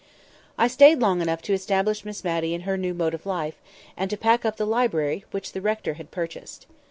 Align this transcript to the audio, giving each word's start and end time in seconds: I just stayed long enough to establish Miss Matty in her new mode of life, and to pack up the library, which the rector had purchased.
I 0.57 0.65
just 0.65 0.73
stayed 0.73 0.97
long 0.97 1.21
enough 1.21 1.43
to 1.43 1.53
establish 1.53 2.05
Miss 2.05 2.23
Matty 2.23 2.55
in 2.55 2.61
her 2.61 2.75
new 2.75 2.95
mode 2.95 3.13
of 3.13 3.27
life, 3.27 3.61
and 3.95 4.09
to 4.09 4.17
pack 4.17 4.45
up 4.45 4.57
the 4.57 4.65
library, 4.65 5.25
which 5.29 5.51
the 5.51 5.61
rector 5.61 5.93
had 5.93 6.09
purchased. 6.09 6.65